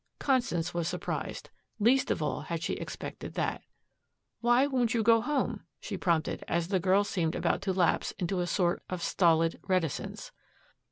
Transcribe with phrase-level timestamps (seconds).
[0.17, 1.51] Constance was surprised.
[1.77, 3.61] Least of all had she expected that.
[4.39, 8.39] "Why won't you go home?" she prompted as the girl seemed about to lapse into
[8.39, 10.31] a sort of stolid reticence.